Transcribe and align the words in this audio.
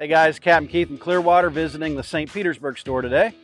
Hey 0.00 0.06
guys, 0.06 0.38
Captain 0.38 0.68
Keith 0.68 0.90
in 0.90 0.96
Clearwater 0.96 1.50
visiting 1.50 1.96
the 1.96 2.04
St. 2.04 2.32
Petersburg 2.32 2.78
store 2.78 3.02
today. 3.02 3.34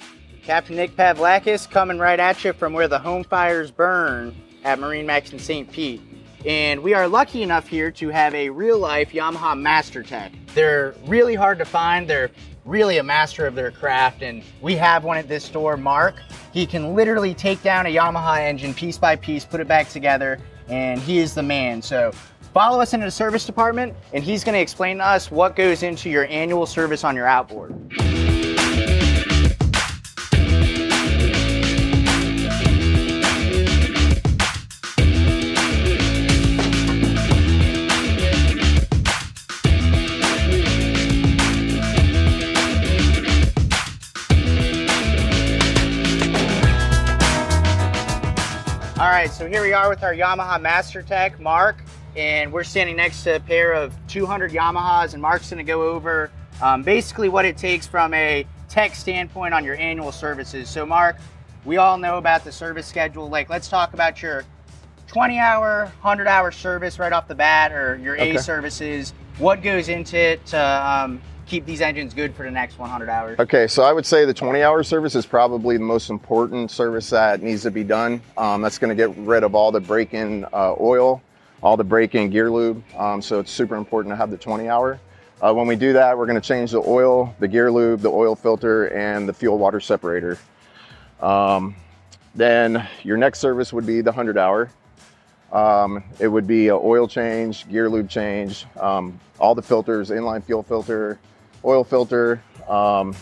Captain 0.45 0.77
Nick 0.77 0.95
Pavlakis 0.95 1.69
coming 1.69 1.99
right 1.99 2.21
at 2.21 2.45
you 2.45 2.53
from 2.53 2.73
where 2.73 2.87
the 2.87 3.01
home 3.01 3.25
fires 3.25 3.73
burn 3.73 4.33
at 4.63 4.79
MarineMax 4.79 5.33
in 5.33 5.41
St. 5.41 5.69
Pete. 5.73 6.01
And 6.47 6.81
we 6.81 6.95
are 6.95 7.09
lucky 7.09 7.43
enough 7.43 7.67
here 7.67 7.91
to 7.91 8.09
have 8.11 8.37
a 8.37 8.51
real 8.51 8.79
life 8.79 9.11
Yamaha 9.11 9.61
Master 9.61 10.05
Tech. 10.05 10.31
They're 10.55 10.95
really 11.07 11.35
hard 11.35 11.59
to 11.59 11.65
find. 11.65 12.09
They're 12.09 12.31
really 12.65 12.99
a 12.99 13.03
master 13.03 13.49
of 13.49 13.57
their 13.57 13.73
craft. 13.73 14.23
And 14.23 14.45
we 14.61 14.77
have 14.77 15.03
one 15.03 15.19
at 15.19 15.27
this 15.27 15.43
store, 15.43 15.77
Mark. 15.77 16.23
He 16.53 16.67
can 16.67 16.95
literally 16.95 17.35
take 17.35 17.65
down 17.65 17.87
a 17.87 17.93
Yamaha 17.93 18.39
engine 18.39 18.75
piece 18.75 18.97
by 18.97 19.17
piece, 19.17 19.45
put 19.45 19.59
it 19.59 19.67
back 19.67 19.89
together, 19.89 20.39
and 20.69 21.01
he 21.01 21.19
is 21.19 21.35
the 21.35 21.43
man. 21.43 21.83
So 21.83 22.13
follow 22.55 22.81
us 22.81 22.95
into 22.95 23.05
the 23.05 23.11
service 23.11 23.45
department, 23.45 23.93
and 24.13 24.23
he's 24.23 24.45
going 24.45 24.55
to 24.55 24.61
explain 24.61 24.99
to 24.99 25.05
us 25.05 25.31
what 25.31 25.57
goes 25.57 25.83
into 25.83 26.09
your 26.09 26.27
annual 26.27 26.65
service 26.65 27.03
on 27.03 27.17
your 27.17 27.27
outboard. 27.27 27.73
All 48.97 49.11
right, 49.11 49.29
so 49.31 49.49
here 49.49 49.61
we 49.61 49.73
are 49.73 49.89
with 49.89 50.05
our 50.05 50.15
Yamaha 50.15 50.61
Master 50.61 51.03
Tech, 51.03 51.41
Mark, 51.41 51.83
and 52.17 52.53
we're 52.53 52.65
standing 52.65 52.97
next 52.97 53.23
to 53.25 53.37
a 53.37 53.41
pair 53.41 53.73
of 53.73 53.95
200 54.09 54.53
Yamahas, 54.53 55.13
and 55.15 55.23
Mark's 55.23 55.51
gonna 55.51 55.65
go 55.65 55.89
over 55.89 56.31
um, 56.63 56.83
basically 56.83 57.29
what 57.29 57.45
it 57.45 57.57
takes 57.57 57.87
from 57.87 58.15
a 58.15 58.47
tech 58.69 58.95
standpoint 58.95 59.55
on 59.55 59.65
your 59.65 59.77
annual 59.77 60.13
services. 60.13 60.69
So, 60.69 60.87
Mark, 60.87 61.17
we 61.65 61.77
all 61.77 61.99
know 61.99 62.19
about 62.19 62.45
the 62.45 62.53
service 62.53 62.87
schedule. 62.87 63.29
Like, 63.29 63.49
let's 63.49 63.69
talk 63.69 63.95
about 63.95 64.23
your 64.23 64.45
20 65.07 65.39
hour, 65.39 65.85
100 66.03 66.27
hour 66.27 66.51
service 66.51 66.99
right 66.99 67.13
off 67.13 67.29
the 67.29 67.35
bat, 67.35 67.73
or 67.73 67.97
your 67.97 68.15
Okay. 68.15 68.35
A 68.37 68.39
services. 68.43 69.13
What 69.39 69.63
goes 69.63 69.89
into 69.89 70.17
it 70.17 70.45
to 70.47 70.61
um, 70.61 71.21
keep 71.47 71.67
these 71.67 71.81
engines 71.81 72.15
good 72.15 72.35
for 72.35 72.45
the 72.45 72.51
next 72.51 72.79
100 72.79 73.09
hours? 73.09 73.39
Okay, 73.39 73.67
so 73.67 73.83
I 73.83 73.93
would 73.93 74.07
say 74.07 74.25
the 74.25 74.35
20 74.35 74.63
hour 74.63 74.83
service 74.83 75.15
is 75.15 75.27
probably 75.27 75.77
the 75.77 75.85
most 75.85 76.11
important 76.11 76.71
service 76.71 77.11
that 77.11 77.43
needs 77.43 77.63
to 77.63 77.71
be 77.71 77.85
done. 77.85 78.21
Um, 78.37 78.63
that's 78.63 78.79
going 78.79 78.91
to 78.91 78.95
get 78.95 79.17
rid 79.19 79.43
of 79.45 79.55
all 79.55 79.73
the 79.73 79.81
break 79.81 80.15
in 80.15 80.47
uh, 80.53 80.75
oil, 80.81 81.23
all 81.65 81.79
the 81.79 81.83
break 81.83 82.15
in 82.15 82.29
gear 82.29 82.51
lube. 82.51 82.85
Um, 82.97 83.23
so 83.23 83.41
it's 83.41 83.51
super 83.51 83.75
important 83.75 84.13
to 84.13 84.17
have 84.17 84.31
the 84.31 84.37
20 84.37 84.69
hour. 84.69 85.01
Uh, 85.41 85.53
when 85.53 85.67
we 85.67 85.77
do 85.77 85.95
that, 85.95 86.17
we're 86.17 86.27
going 86.27 86.41
to 86.41 86.47
change 86.47 86.71
the 86.71 86.83
oil, 86.87 87.35
the 87.41 87.49
gear 87.49 87.73
lube, 87.73 88.01
the 88.01 88.11
oil 88.11 88.37
filter, 88.37 88.87
and 88.89 89.27
the 89.27 89.33
fuel 89.33 89.59
water 89.59 89.81
separator. 89.81 90.39
Um, 91.21 91.75
then 92.35 92.87
your 93.03 93.17
next 93.17 93.39
service 93.39 93.73
would 93.73 93.87
be 93.87 94.03
the 94.03 94.11
100 94.11 94.37
hour. 94.37 94.71
Um, 95.53 96.05
it 96.19 96.29
would 96.29 96.47
be 96.47 96.69
a 96.69 96.77
oil 96.77 97.09
change, 97.09 97.69
gear 97.71 97.89
lube 97.89 98.11
change, 98.11 98.67
um, 98.79 99.19
all 99.39 99.55
the 99.55 99.63
filters, 99.63 100.11
inline 100.11 100.45
fuel 100.45 100.63
filter, 100.63 101.19
oil 101.65 101.83
filter, 101.83 102.43
um, 102.69 103.15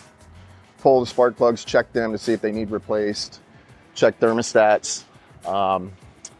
pull 0.79 1.01
the 1.01 1.07
spark 1.07 1.37
plugs, 1.37 1.65
check 1.65 1.93
them 1.93 2.11
to 2.11 2.19
see 2.19 2.33
if 2.33 2.41
they 2.41 2.53
need 2.53 2.71
replaced, 2.71 3.41
check 3.95 4.19
thermostats, 4.19 5.05
um, 5.47 5.93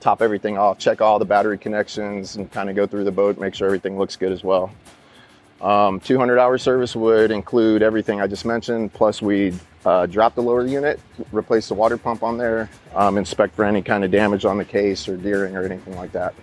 top 0.03 0.21
everything 0.21 0.59
off, 0.59 0.79
check 0.79 1.01
all 1.01 1.19
the 1.19 1.25
battery 1.25 1.57
connections, 1.57 2.37
and 2.37 2.51
kind 2.51 2.69
of 2.69 2.75
go 2.75 2.87
through 2.87 3.05
the 3.05 3.13
boat, 3.13 3.39
make 3.39 3.55
sure 3.55 3.67
everything 3.67 3.97
looks 3.97 4.17
good 4.17 4.33
as 4.33 4.43
well. 4.43 4.71
Um, 5.61 6.01
200 6.01 6.41
hour 6.41 6.59
service 6.59 6.97
would 6.97 7.31
include 7.31 7.83
everything 7.83 8.21
I 8.21 8.27
just 8.27 8.45
mentioned, 8.45 8.93
plus 8.93 9.23
we'd 9.23 9.59
uh, 9.87 10.07
drop 10.07 10.35
the 10.35 10.43
lower 10.43 10.67
unit, 10.67 10.99
replace 11.31 11.69
the 11.69 11.75
water 11.75 11.97
pump 11.97 12.25
on 12.25 12.37
there, 12.37 12.69
um, 12.97 13.17
inspect 13.17 13.55
for 13.55 13.65
any 13.65 13.81
kind 13.81 14.03
of 14.03 14.11
damage 14.11 14.45
on 14.45 14.59
the 14.59 14.65
case 14.65 15.09
or 15.09 15.17
gearing 15.17 15.57
or 15.57 15.63
anything 15.63 15.97
like 15.97 16.11
that. 16.13 16.35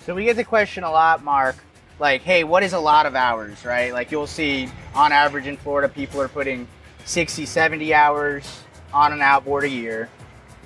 So 0.00 0.14
we 0.14 0.24
get 0.24 0.36
the 0.36 0.44
question 0.44 0.84
a 0.84 0.90
lot, 0.90 1.22
Mark. 1.22 1.56
Like, 1.98 2.22
hey, 2.22 2.44
what 2.44 2.62
is 2.62 2.72
a 2.72 2.78
lot 2.78 3.04
of 3.04 3.14
hours, 3.14 3.64
right? 3.64 3.92
Like, 3.92 4.10
you'll 4.10 4.26
see 4.26 4.68
on 4.94 5.12
average 5.12 5.46
in 5.46 5.56
Florida, 5.58 5.88
people 5.88 6.20
are 6.20 6.28
putting 6.28 6.66
60, 7.04 7.44
70 7.44 7.92
hours 7.92 8.62
on 8.92 9.12
an 9.12 9.20
outboard 9.20 9.64
a 9.64 9.68
year. 9.68 10.08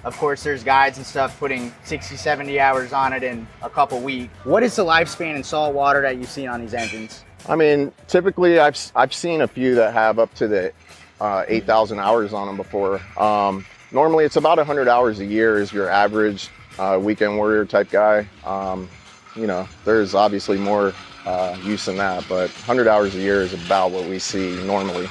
Of 0.04 0.16
course, 0.16 0.42
there's 0.42 0.62
guides 0.62 0.96
and 0.96 1.06
stuff 1.06 1.38
putting 1.38 1.72
60, 1.84 2.16
70 2.16 2.60
hours 2.60 2.92
on 2.92 3.12
it 3.12 3.22
in 3.22 3.46
a 3.62 3.70
couple 3.70 4.00
weeks. 4.00 4.32
What 4.44 4.62
is 4.62 4.76
the 4.76 4.84
lifespan 4.84 5.36
in 5.36 5.42
salt 5.42 5.74
water 5.74 6.02
that 6.02 6.16
you've 6.16 6.30
seen 6.30 6.48
on 6.48 6.60
these 6.60 6.74
engines? 6.74 7.24
I 7.48 7.56
mean, 7.56 7.92
typically 8.06 8.58
I've 8.58 8.78
I've 8.94 9.14
seen 9.14 9.40
a 9.40 9.48
few 9.48 9.74
that 9.76 9.92
have 9.92 10.18
up 10.18 10.32
to 10.34 10.48
the 10.48 10.72
uh, 11.20 11.44
8,000 11.48 11.98
hours 11.98 12.32
on 12.32 12.46
them 12.46 12.56
before. 12.56 13.00
Um, 13.18 13.64
normally, 13.92 14.24
it's 14.24 14.36
about 14.36 14.58
100 14.58 14.88
hours 14.88 15.20
a 15.20 15.24
year 15.24 15.60
is 15.60 15.72
your 15.72 15.88
average 15.88 16.48
uh, 16.78 16.98
weekend 17.00 17.36
warrior 17.36 17.64
type 17.64 17.90
guy. 17.90 18.28
Um, 18.44 18.88
you 19.34 19.46
know, 19.46 19.68
there's 19.84 20.14
obviously 20.14 20.58
more 20.58 20.92
uh, 21.26 21.56
use 21.62 21.84
than 21.84 21.96
that, 21.96 22.24
but 22.28 22.50
100 22.50 22.88
hours 22.88 23.14
a 23.14 23.18
year 23.18 23.42
is 23.42 23.52
about 23.52 23.90
what 23.90 24.08
we 24.08 24.18
see 24.18 24.62
normally. 24.64 25.08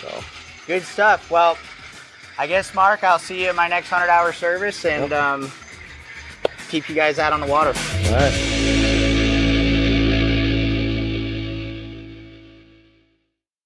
So, 0.00 0.22
Good 0.66 0.82
stuff. 0.82 1.30
Well, 1.30 1.58
I 2.36 2.46
guess, 2.46 2.74
Mark, 2.74 3.04
I'll 3.04 3.18
see 3.18 3.44
you 3.44 3.50
in 3.50 3.56
my 3.56 3.68
next 3.68 3.90
100 3.90 4.10
hour 4.10 4.32
service 4.32 4.84
and 4.84 5.12
um, 5.12 5.52
keep 6.68 6.88
you 6.88 6.94
guys 6.94 7.18
out 7.18 7.32
on 7.32 7.40
the 7.40 7.46
water. 7.46 7.72
all 8.06 8.12
right. 8.12 9.03